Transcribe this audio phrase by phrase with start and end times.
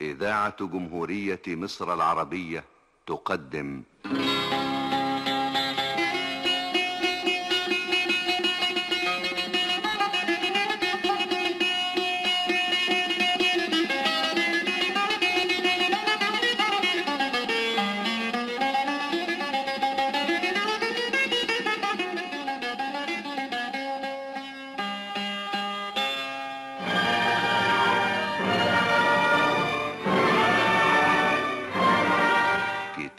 [0.00, 2.64] إذاعة جمهورية مصر العربية
[3.06, 3.82] تقدم.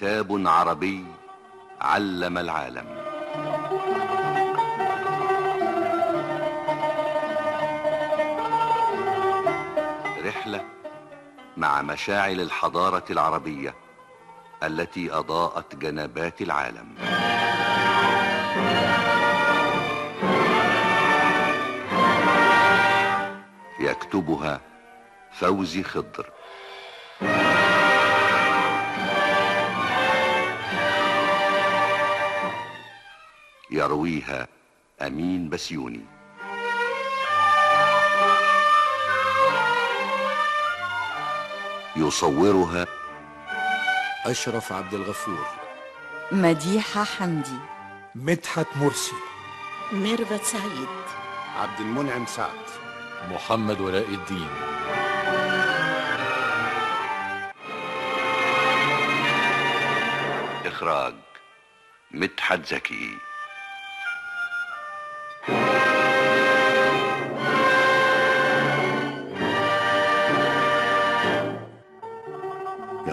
[0.02, 1.06] كتاب عربي
[1.82, 2.88] علم العالم.
[10.26, 10.66] رحلة
[11.58, 13.76] مع مشاعل الحضارة العربية
[14.64, 16.96] التي أضاءت جنبات العالم.
[23.80, 24.62] يكتبها
[25.32, 26.41] فوزي خضر.
[33.72, 34.48] يرويها
[35.02, 36.06] أمين بسيوني.
[41.96, 42.86] يصورها
[44.26, 45.46] أشرف عبد الغفور.
[46.32, 47.60] مديحة حمدي.
[48.16, 49.16] مدحت مرسي.
[49.92, 50.88] ميرفت سعيد.
[51.58, 52.66] عبد المنعم سعد.
[53.30, 54.50] محمد ولاء الدين.
[60.66, 61.14] إخراج
[62.12, 63.31] مدحت زكي.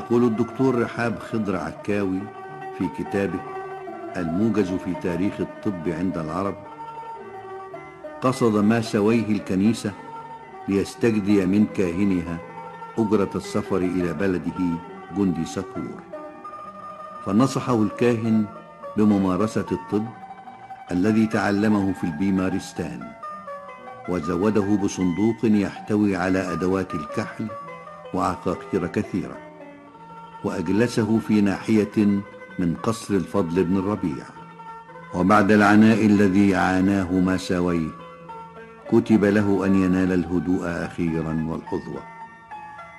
[0.09, 2.19] يقول الدكتور رحاب خضر عكاوي
[2.79, 3.41] في كتابه
[4.17, 6.55] الموجز في تاريخ الطب عند العرب
[8.21, 9.93] قصد ما سويه الكنيسة
[10.69, 12.39] ليستجدي من كاهنها
[12.99, 14.79] أجرة السفر إلى بلده
[15.17, 16.03] جندي سطور
[17.27, 18.45] فنصحه الكاهن
[18.97, 20.07] بممارسة الطب
[20.91, 23.13] الذي تعلمه في البيمارستان
[24.09, 27.47] وزوده بصندوق يحتوي على أدوات الكحل
[28.15, 29.48] وعقاقير كثيرة.
[30.45, 32.23] وأجلسه في ناحية
[32.59, 34.25] من قصر الفضل بن الربيع.
[35.15, 37.91] وبعد العناء الذي عاناه ماساويه
[38.91, 42.03] كتب له أن ينال الهدوء أخيرا والحظوة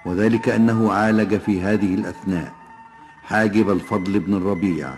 [0.06, 2.54] وذلك أنه عالج في هذه الأثناء
[3.24, 4.94] حاجب الفضل بن الربيع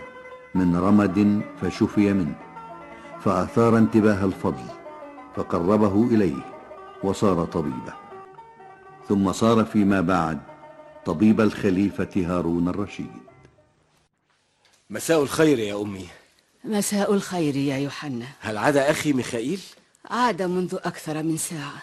[0.54, 2.34] من رمد فشفي منه
[3.20, 4.64] فأثار انتباه الفضل
[5.36, 6.44] فقربه إليه
[7.02, 7.92] وصار طبيبه.
[9.08, 10.38] ثم صار فيما بعد
[11.06, 13.12] طبيب الخليفة هارون الرشيد.
[14.90, 16.06] مساء الخير يا أمي.
[16.64, 18.26] مساء الخير يا يوحنا.
[18.40, 19.60] هل عاد أخي ميخائيل؟
[20.10, 21.82] عاد منذ أكثر من ساعة.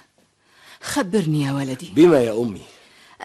[0.81, 1.91] خبرني يا ولدي.
[1.96, 2.62] بما يا أمي؟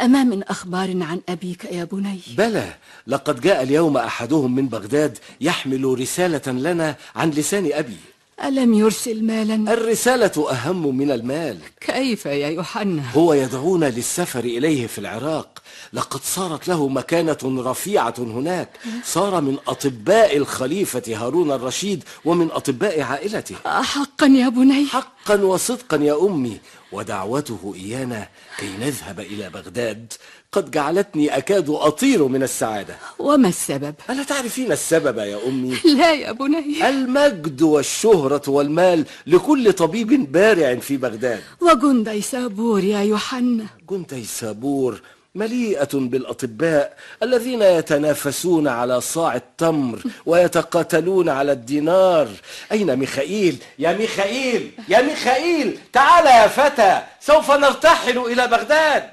[0.02, 2.74] أما من أخبار عن أبيك يا بني؟ بلى
[3.06, 7.96] لقد جاء اليوم أحدهم من بغداد يحمل رسالة لنا عن لسان أبي.
[8.42, 11.58] ألم يرسل مالا؟ الرسالة أهم من المال.
[11.80, 15.62] كيف يا يوحنا؟ هو يدعونا للسفر إليه في العراق.
[15.92, 18.68] لقد صارت له مكانة رفيعة هناك.
[19.04, 23.56] صار من أطباء الخليفة هارون الرشيد ومن أطباء عائلته.
[23.64, 26.58] حقا يا بني؟ حقا وصدقا يا أمي.
[26.94, 28.28] ودعوته إيانا
[28.58, 30.12] كي نذهب إلى بغداد.
[30.52, 32.96] قد جعلتني أكاد أطير من السعادة.
[33.18, 36.88] وما السبب؟ ألا تعرفين السبب يا أمي؟ لا يا بني.
[36.88, 41.42] المجد والشهرة والمال لكل طبيب بارع في بغداد.
[41.60, 43.66] وجندي سابور يا يوحنا.
[43.90, 45.00] جندي سابور
[45.34, 52.28] مليئة بالأطباء الذين يتنافسون على صاع التمر ويتقاتلون على الدينار.
[52.72, 54.72] أين ميخائيل؟ يا ميخائيل!
[54.88, 55.80] يا ميخائيل!
[55.92, 57.02] تعال يا فتى!
[57.20, 59.10] سوف نرتحل إلى بغداد!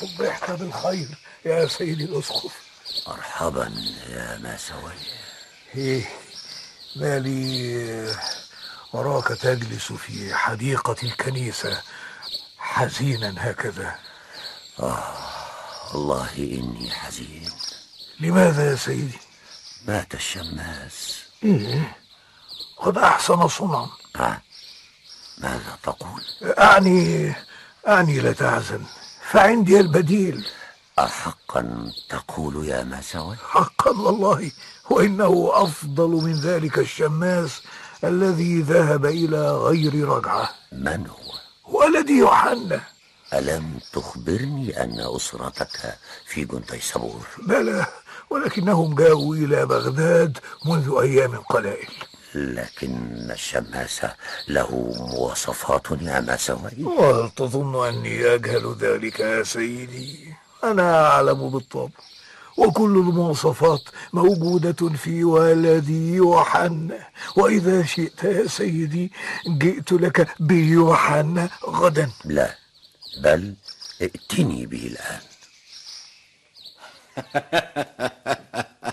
[0.00, 1.08] صبحت بالخير
[1.44, 2.52] يا سيدي الأسقف.
[3.08, 3.72] مرحبا
[4.10, 4.92] يا ماسوي
[5.74, 6.08] إيه
[6.96, 8.14] مالي
[8.92, 11.82] وراك تجلس في حديقة الكنيسة.
[12.72, 13.94] حزينا هكذا.
[15.94, 17.50] والله إني حزين.
[18.20, 19.18] لماذا يا سيدي؟
[19.88, 21.18] مات الشماس.
[21.44, 21.96] إيه
[22.76, 23.88] قد أحسن صنعا.
[24.16, 24.42] ها
[25.38, 27.34] ماذا تقول؟ أعني
[27.88, 28.84] أعني لا تحزن.
[29.30, 30.46] فعندي البديل.
[30.98, 34.50] أحقا تقول يا ماسوي حقا والله
[34.90, 37.62] وإنه أفضل من ذلك الشماس
[38.04, 40.50] الذي ذهب إلى غير رجعة.
[40.72, 41.41] من هو؟
[41.72, 42.80] ولدي يوحنا.
[43.32, 47.86] ألم تخبرني أن أسرتك في جندي صبور بلى
[48.30, 51.88] ولكنهم جاءوا إلى بغداد منذ أيام قلائل
[52.34, 52.94] لكن
[53.30, 54.00] الشماس
[54.48, 60.34] له مواصفات يا ماسوي وهل تظن أني أجهل ذلك يا سيدي؟
[60.64, 61.98] أنا أعلم بالطبع.
[62.56, 63.82] وكل المواصفات
[64.12, 67.06] موجودة في ولدي يوحنا.
[67.36, 69.12] وإذا شئت يا سيدي
[69.48, 72.10] جئت لك بيوحنا غدا.
[72.24, 72.54] لا
[73.22, 73.54] بل
[74.02, 75.20] ائتني به الآن.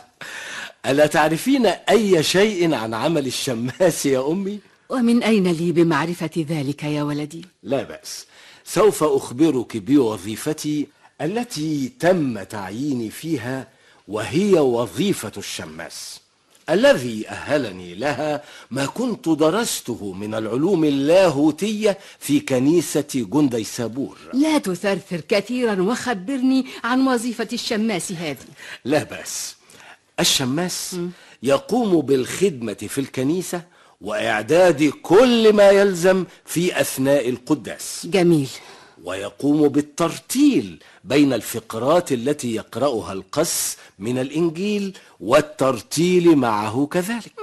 [0.86, 4.60] ألا تعرفين أي شيء عن عمل الشماس يا أمي؟
[4.90, 8.26] ومن أين لي بمعرفة ذلك يا ولدي؟ لا بأس.
[8.66, 10.88] سوف أخبرك بوظيفتي
[11.22, 13.68] التي تم تعييني فيها
[14.08, 16.20] وهي وظيفة الشماس
[16.70, 25.22] الذي أهلني لها ما كنت درسته من العلوم اللاهوتية في كنيسة جندي سابور لا تثرثر
[25.30, 28.38] كثيرا وخبرني عن وظيفة الشماس هذه.
[28.86, 29.56] لا بأس.
[30.20, 30.96] الشماس
[31.44, 33.62] يقوم بالخدمة في الكنيسة
[34.02, 38.08] وإعداد كل ما يلزم في أثناء القداس.
[38.10, 38.50] جميل.
[39.04, 47.34] ويقوم بالترتيل بين الفقرات التي يقرأها القس من الإنجيل والترتيل معه كذلك.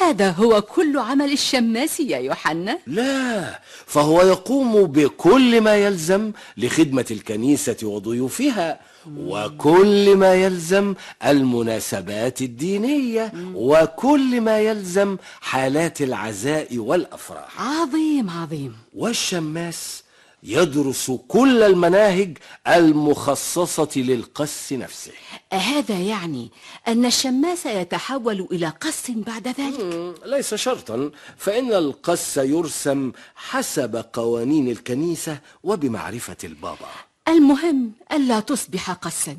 [0.00, 7.76] هذا هو كل عمل الشماس يا يوحنا؟ لا فهو يقوم بكل ما يلزم لخدمة الكنيسة
[7.82, 8.80] وضيوفها
[9.16, 10.94] وكل ما يلزم
[11.24, 17.62] المناسبات الدينية وكل ما يلزم حالات العزاء والأفراح.
[17.62, 18.76] عظيم عظيم.
[18.94, 20.02] والشماس
[20.42, 22.38] يدرس كل المناهج
[22.68, 25.12] المخصصة للقس نفسه.
[25.52, 26.50] هذا يعني
[26.88, 30.14] أن الشماس يتحول إلى قس بعد ذلك.
[30.26, 37.09] ليس شرطا فإن القس يرسم حسب قوانين الكنيسة وبمعرفة البابا.
[37.30, 39.36] المهم ألا تصبح قسا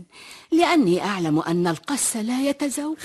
[0.51, 2.97] لأني أعلم أن القس لا يتزوج.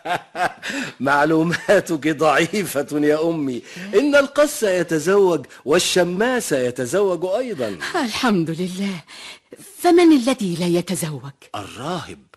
[1.00, 3.62] معلوماتك ضعيفة يا أمي.
[3.94, 7.78] إن القس يتزوج والشماس يتزوج أيضا.
[7.94, 9.00] الحمد لله.
[9.78, 12.29] فمن الذي لا يتزوج؟ الراهب.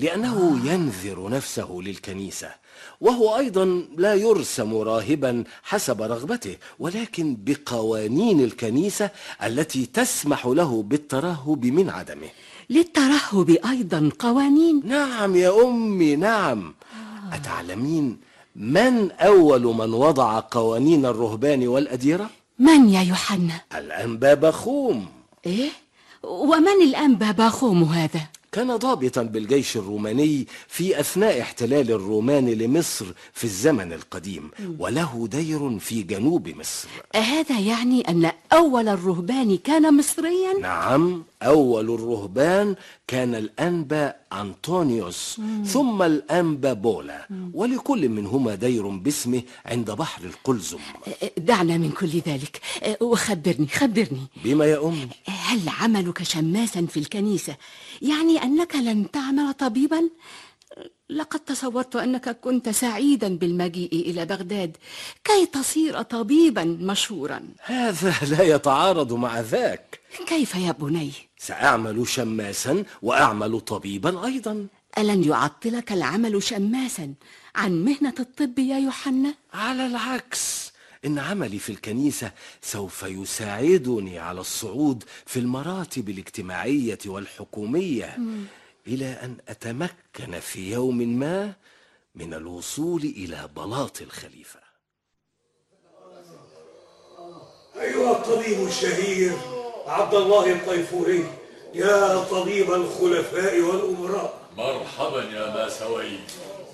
[0.00, 2.50] لأنه ينذر نفسه للكنيسة
[3.00, 3.64] وهو أيضا
[3.96, 9.10] لا يرسم راهبا حسب رغبته ولكن بقوانين الكنيسة
[9.44, 12.28] التي تسمح له بالترهب من عدمه.
[12.70, 16.74] للترهب أيضا قوانين؟ نعم يا أمي نعم.
[17.32, 18.18] أتعلمين
[18.56, 25.06] من أول من وضع قوانين الرهبان والأديرة؟ من يا يوحنا؟ الأنبا بخوم.
[25.46, 25.70] إيه؟
[26.22, 28.20] ومن الأنبا باخوم هذا؟
[28.52, 36.02] كان ضابطا بالجيش الروماني في أثناء احتلال الرومان لمصر في الزمن القديم وله دير في
[36.02, 36.88] جنوب مصر.
[37.14, 42.74] هذا يعني أن أول الرهبان كان مصريا؟ نعم أول الرهبان
[43.06, 50.78] كان الأنبا أنطونيوس ثم الأنبا بولا ولكل منهما دير باسمه عند بحر القلزم.
[51.38, 52.60] دعنا من كل ذلك.
[53.00, 54.26] وخبرني خبرني.
[54.44, 57.56] بما يا أمي هل عملك شماسا في الكنيسة؟
[58.02, 60.10] يعني أنك لن تعمل طبيبا؟
[61.10, 64.76] لقد تصورت أنك كنت سعيدا بالمجيء إلى بغداد
[65.24, 73.60] كي تصير طبيبا مشهورا هذا لا يتعارض مع ذاك كيف يا بني؟ سأعمل شماسا وأعمل
[73.60, 74.66] طبيبا أيضا
[74.98, 77.14] ألن يعطلك العمل شماسا
[77.54, 80.69] عن مهنة الطب يا يوحنا؟ على العكس
[81.04, 82.32] إن عملي في الكنيسة
[82.62, 88.18] سوف يساعدني على الصعود في المراتب الاجتماعية والحكومية
[88.86, 91.52] إلى أن أتمكن في يوم ما
[92.14, 94.60] من الوصول إلى بلاط الخليفة.
[97.80, 99.32] أيها الطبيب الشهير
[99.86, 101.24] عبد الله الطيفوري
[101.74, 104.40] يا طبيب الخلفاء والأمراء.
[104.56, 106.18] مرحبا يا ماسوي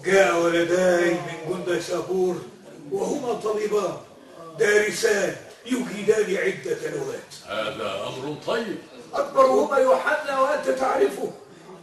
[0.05, 2.43] جاء ولداي من جند سابور
[2.91, 3.97] وهما طبيبان.
[4.59, 5.37] دارسان
[5.67, 8.79] يجيدان عدة نوات هذا أمر طيب.
[9.15, 11.33] أكبرهما يوحنا وأنت تعرفه.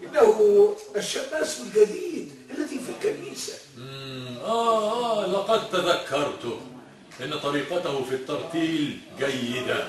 [0.04, 3.54] إنه الشماس الجديد الذي في الكنيسة.
[4.46, 6.60] آه, آه لقد تذكرته
[7.22, 9.88] إن طريقته في الترتيل جيدة.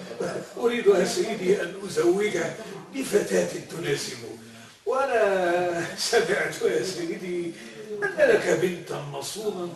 [0.60, 2.54] أريد يا سيدي أن أزوجه
[2.94, 4.28] بفتاة تناسبه
[4.86, 7.52] وأنا سمعت يا سيدي
[8.04, 9.68] أن لك بنتا مصونا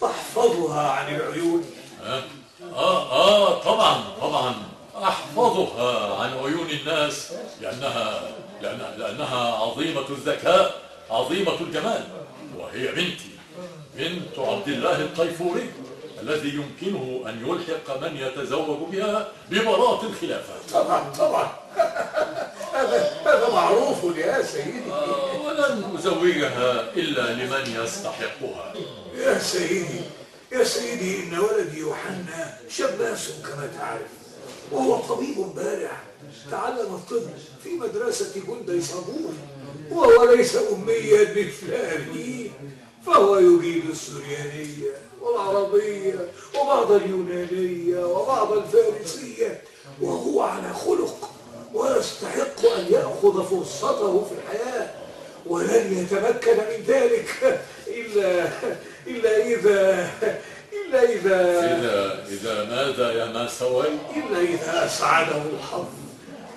[0.00, 1.64] تحفظها عن العيون.
[2.04, 2.22] آه,
[3.12, 4.54] آه, طبعا طبعا.
[5.02, 8.22] أحفظها عن عيون الناس لأنها
[8.62, 10.74] لأنها, لأنها عظيمة الذكاء
[11.10, 12.04] عظيمة الجمال.
[12.58, 13.30] وهي بنتي
[13.96, 15.70] بنت عبد الله الطيفوري
[16.22, 20.54] الذي يمكنه أن يلحق من يتزوج بها ببراءة الخلافة.
[20.72, 21.52] طبعا طبعا.
[22.74, 24.92] هذا هذا معروف يا سيدي.
[24.92, 28.74] آه، ولن أزوجها إلا لمن يستحقها.
[29.16, 30.00] يا سيدي
[30.52, 34.12] يا سيدي إن ولدي يوحنا شماس كما تعرف
[34.72, 36.02] وهو طبيب بارع
[36.50, 37.30] تعلم الطب
[37.62, 39.32] في مدرسة جندي صابور
[39.90, 42.50] وهو ليس أميا مثل أبيه
[43.06, 46.28] فهو يجيد السريانية والعربية
[46.60, 49.62] وبعض اليونانية وبعض الفارسية
[50.00, 51.30] وهو على خلق
[51.74, 55.01] ويستحق أن يأخذ فرصته في الحياة.
[55.46, 58.48] ولن يتمكن من ذلك إلا
[59.06, 60.10] إلا إذا
[60.72, 61.40] إلا إذا
[61.78, 65.84] إذا إذا ماذا يا ما سوي إلا إذا أسعده الحظ.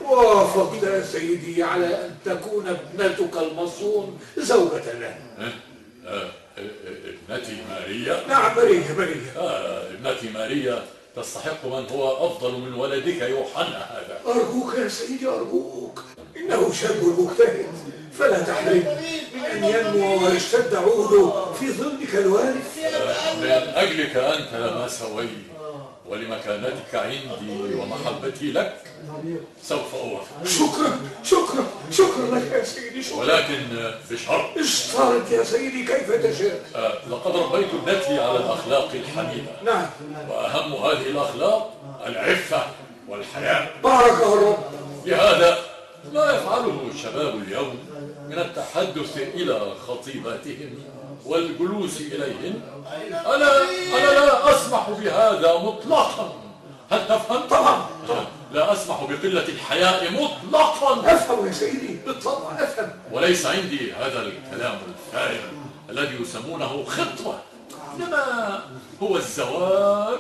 [0.06, 5.16] وافقت يا سيدي على أن تكون ابنتك المصون زوجة له.
[5.40, 5.52] آه،
[6.08, 6.30] آه،
[7.30, 8.28] ابنتي ماريا.
[8.28, 10.84] نعم مريم مريم آه، ابنتي ماريا
[11.16, 14.20] تستحق من هو أفضل من ولدك يوحنا هذا.
[14.26, 16.04] أرجوك يا سيدي أرجوك.
[16.38, 17.66] إنه شاب مجتهد
[18.20, 18.84] فلا تحرم
[19.36, 22.78] من أن ينمو ويشتد عوده في ظلك الوارث.
[23.42, 25.28] من أجلك أنت ما سوي
[26.06, 28.78] ولمكانتك عندي ومحبتي لك
[29.64, 30.46] سوف أوافق.
[30.46, 33.18] شكرا شكرا شكرا لك يا سيدي شكرا.
[33.18, 34.58] ولكن بشرط.
[34.58, 36.66] اشترط يا سيدي كيف تشاء.
[36.76, 39.52] آه، لقد ربيت ابنتي على الأخلاق الحميدة.
[39.66, 39.86] نعم.
[40.30, 41.74] وأهم هذه الأخلاق
[42.06, 42.64] العفة
[43.10, 44.58] والحياء بارك الرب
[45.06, 45.58] لهذا
[46.14, 47.78] لا يفعله الشباب اليوم
[48.30, 50.70] من التحدث إلى خطيباتهم
[51.26, 52.62] والجلوس إليهن
[53.26, 53.62] أنا
[53.98, 56.34] أنا لا أسمح بهذا مطلقا.
[56.92, 57.86] هل تفهم؟ طبعا
[58.54, 61.14] لا أسمح بقلة الحياء مطلقا.
[61.14, 62.90] أفهم يا سيدي بالطبع أفهم.
[63.12, 65.42] وليس عندي هذا الكلام الفارغ
[65.90, 67.40] الذي يسمونه خطبة.
[67.96, 68.62] إنما
[69.04, 70.20] هو الزواج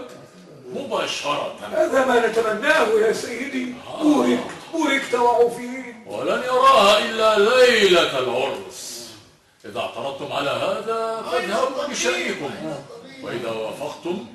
[0.75, 1.56] مباشرة.
[1.72, 3.74] هذا ما نتمناه يا سيدي.
[4.01, 4.39] بورك
[4.74, 5.75] بوركت وعوفيت
[6.05, 9.09] ولن يراها إلا ليلة العرس.
[9.65, 12.50] إذا اعترضتم على هذا فاذهبوا بشأنكم.
[13.24, 14.25] وإذا وافقتم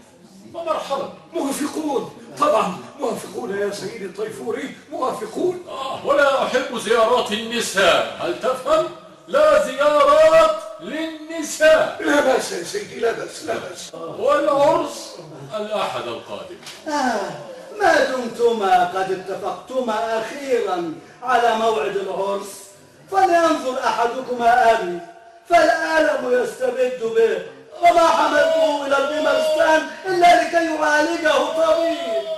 [0.55, 1.13] فمرحبا.
[1.33, 2.13] موافقون.
[2.39, 5.65] طبعا موافقون يا سيدي الطيفوري موافقون.
[5.69, 8.17] آه ولا أحب زيارات النساء.
[8.21, 8.87] هل تفهم؟
[9.29, 11.99] لا زيارات للنساء.
[12.01, 13.95] لا بأس يا سيدي لا بأس لا بأس.
[13.95, 15.17] والعرس
[15.57, 16.57] الأحد القادم.
[16.89, 17.50] آه.
[17.81, 22.61] ما دمتما قد اتفقتما أخيرا على موعد العرس
[23.11, 24.99] فلينظر أحدكما أبي
[25.49, 27.47] فالألم يستبد به
[27.83, 32.31] وما حملته إلى البمرستان إلا لكي يعالجه طبيب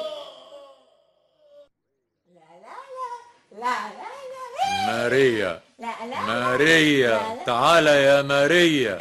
[4.87, 8.99] ماريا لا لا ماريا تعال يا ماريا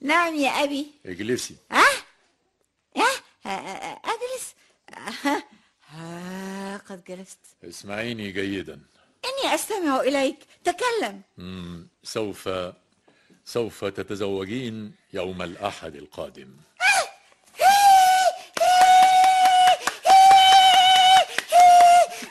[0.00, 1.84] نعم يا أبي اجلسي ها
[2.96, 3.10] ها
[5.24, 5.42] ها
[5.88, 7.38] ها قد جلست.
[7.64, 8.80] اسمعيني جيدا.
[9.24, 10.38] إني أستمع إليك.
[10.64, 11.22] تكلم.
[11.38, 12.48] مم، سوف
[13.44, 16.56] سوف تتزوجين يوم الأحد القادم.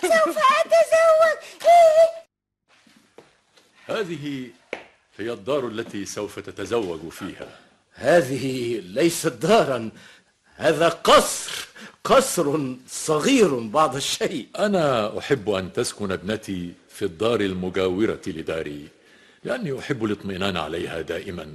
[0.02, 1.40] سوف أتزوج.
[3.88, 4.50] هذه
[5.18, 7.60] هي الدار التي سوف تتزوج فيها.
[7.94, 9.92] هذه ليست دارا.
[10.62, 11.68] هذا قصر
[12.04, 14.48] قصر صغير بعض الشيء.
[14.60, 18.88] أنا أحب أن تسكن ابنتي في الدار المجاورة لداري
[19.44, 21.48] لأني أحب الاطمئنان عليها دائما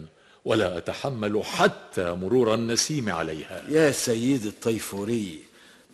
[0.44, 3.62] ولا أتحمل حتى مرور النسيم عليها.
[3.68, 5.40] يا سيد الطيفوري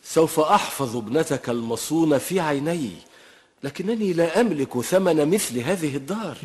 [0.04, 2.90] سوف أحفظ ابنتك المصونة في عيني
[3.62, 6.36] لكنني لا أملك ثمن مثل هذه الدار.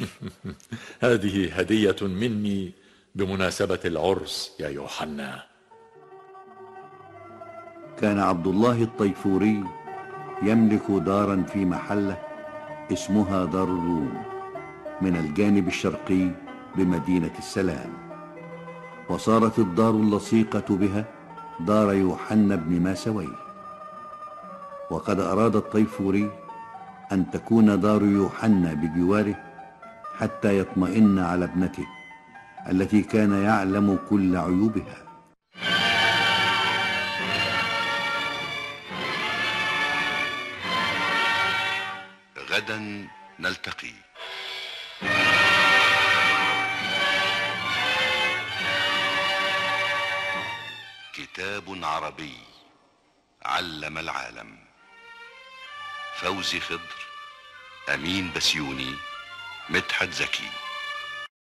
[0.99, 2.71] هذه هدية مني
[3.15, 5.46] بمناسبة العرس يا يوحنا.
[8.01, 9.63] كان عبد الله الطيفوري
[10.41, 12.17] يملك دارا في محلة
[12.91, 14.13] اسمها دار الروم
[15.01, 16.29] من الجانب الشرقي
[16.75, 17.89] بمدينة السلام.
[19.09, 21.05] وصارت الدار اللصيقة بها
[21.59, 23.37] دار يوحنا بن ماسويه
[24.91, 26.31] وقد أراد الطيفوري
[27.11, 29.35] أن تكون دار يوحنا بجواره
[30.17, 31.85] حتى يطمئن على ابنته
[32.69, 35.06] التي كان يعلم كل عيوبها.
[42.57, 43.07] غدا
[43.39, 43.93] نلتقي.
[51.13, 52.37] كتاب عربي
[53.45, 54.59] علم العالم.
[56.15, 56.79] فوزي خضر
[57.93, 58.95] أمين بسيوني
[59.69, 60.49] مدحت زكي.